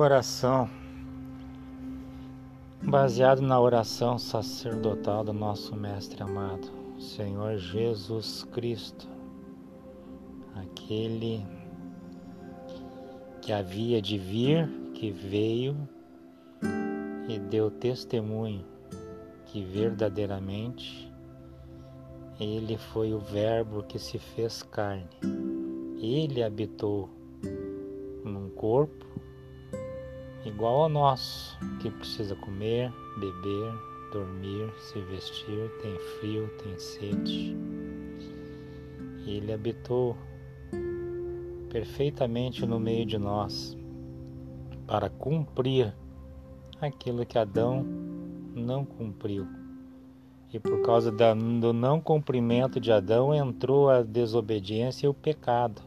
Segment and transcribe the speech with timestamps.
[0.00, 0.70] Oração
[2.80, 6.68] baseado na oração sacerdotal do nosso Mestre amado,
[7.00, 9.08] Senhor Jesus Cristo,
[10.54, 11.44] aquele
[13.42, 15.76] que havia de vir, que veio
[17.28, 18.64] e deu testemunho
[19.46, 21.12] que verdadeiramente
[22.38, 25.08] ele foi o Verbo que se fez carne.
[26.00, 27.10] Ele habitou
[28.24, 29.07] num corpo
[30.48, 33.72] igual ao nosso, que precisa comer, beber,
[34.12, 37.56] dormir, se vestir, tem frio, tem sede.
[39.26, 40.16] Ele habitou
[41.70, 43.76] perfeitamente no meio de nós
[44.86, 45.94] para cumprir
[46.80, 47.84] aquilo que Adão
[48.54, 49.46] não cumpriu.
[50.50, 55.82] E por causa do não cumprimento de Adão entrou a desobediência e o pecado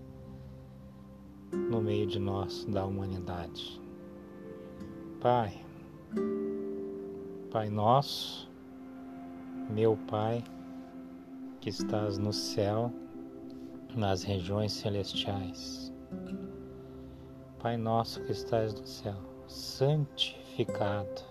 [1.52, 3.81] no meio de nós, da humanidade.
[5.22, 5.53] Pai,
[7.52, 8.50] Pai nosso,
[9.69, 10.44] meu Pai,
[11.59, 12.91] que estás no céu,
[13.95, 15.94] nas regiões celestiais.
[17.59, 19.13] Pai nosso que estás no céu,
[19.47, 21.22] santificado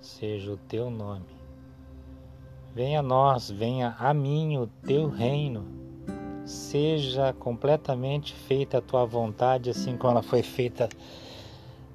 [0.00, 1.26] seja o teu nome.
[2.72, 5.66] Venha a nós, venha a mim o teu reino.
[6.44, 10.88] Seja completamente feita a tua vontade, assim como ela foi feita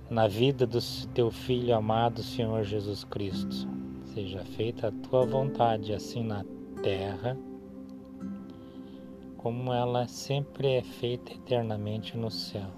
[0.10, 0.80] na vida do
[1.14, 3.68] teu filho amado, Senhor Jesus Cristo.
[4.14, 6.46] Seja feita a tua vontade, assim na
[6.82, 7.38] terra,
[9.38, 12.70] como ela sempre é feita eternamente no céu.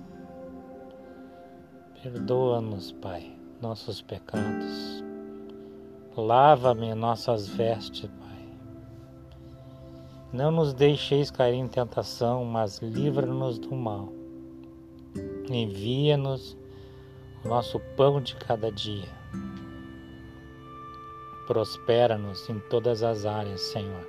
[2.02, 3.32] Perdoa-nos, Pai,
[3.62, 5.06] nossos pecados
[6.18, 8.50] Lava-me nossas vestes, Pai.
[10.34, 14.10] Não nos deixeis cair em tentação, mas livra-nos do mal.
[15.48, 16.57] Envia-nos
[17.48, 19.10] nosso pão de cada dia.
[21.48, 24.06] Prospera-nos em todas as áreas, Senhor.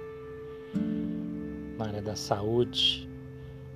[1.78, 3.08] Na área da saúde,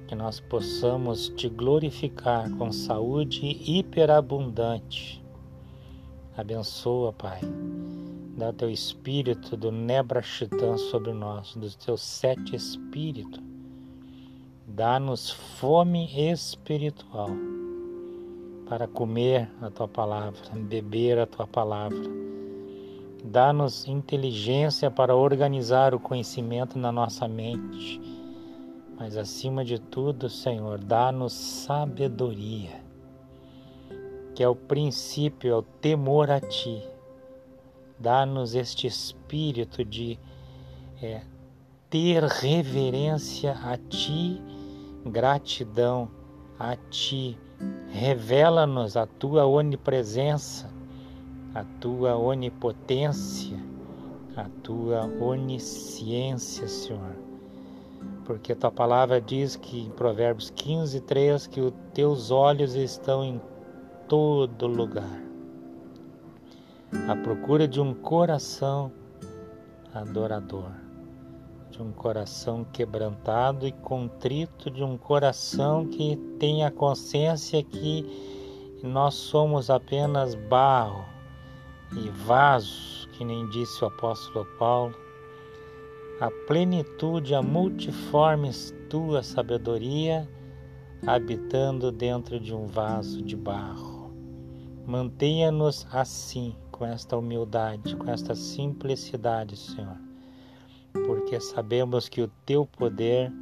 [0.09, 5.25] que nós possamos te glorificar com saúde hiperabundante.
[6.37, 7.41] Abençoa, Pai
[8.37, 13.41] Dá o teu espírito do Nebrachitã sobre nós, dos teus sete espíritos.
[14.67, 17.29] Dá-nos fome espiritual
[18.73, 22.09] para comer a tua palavra, beber a tua palavra.
[23.23, 28.01] Dá-nos inteligência para organizar o conhecimento na nossa mente.
[28.99, 32.81] Mas acima de tudo, Senhor, dá-nos sabedoria,
[34.35, 36.83] que é o princípio, é o temor a ti
[37.99, 40.19] Dá-nos este espírito de
[41.03, 41.21] é,
[41.91, 44.41] ter reverência a Ti,
[45.05, 46.11] gratidão
[46.59, 47.39] a Ti.
[47.91, 50.69] Revela-nos a Tua onipresença,
[51.55, 53.59] a Tua onipotência,
[54.37, 57.17] a Tua onisciência, Senhor.
[58.25, 63.25] Porque a Tua palavra diz que em Provérbios 15, 3 que os Teus olhos estão
[63.25, 63.41] em
[64.09, 65.23] todo lugar
[67.09, 68.93] à procura de um coração
[69.95, 70.71] adorador,
[71.73, 78.07] de um coração quebrantado e contrito, de um coração que tenha consciência que
[78.83, 81.05] nós somos apenas barro
[81.93, 84.95] e vasos, que nem disse o apóstolo Paulo,
[86.21, 88.51] a plenitude, a multiforme
[88.91, 90.29] tua sabedoria
[91.07, 94.13] habitando dentro de um vaso de barro.
[94.87, 99.97] Mantenha-nos assim, com esta humildade, com esta simplicidade, Senhor,
[100.93, 103.33] porque sabemos que o teu poder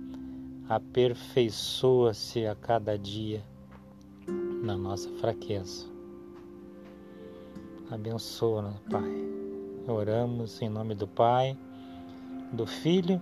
[0.69, 3.45] aperfeiçoa-se a cada dia
[4.63, 5.87] na nossa fraqueza.
[7.91, 9.11] Abençoa-nos, Pai.
[9.89, 11.59] Oramos em nome do Pai,
[12.53, 13.21] do Filho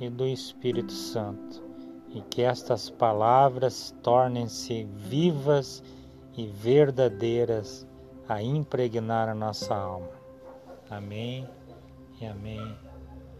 [0.00, 1.62] e do Espírito Santo,
[2.14, 5.82] e que estas palavras tornem-se vivas
[6.36, 7.86] e verdadeiras
[8.26, 10.08] a impregnar a nossa alma.
[10.88, 11.46] Amém
[12.20, 12.88] e amém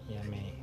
[0.08, 0.54] 也没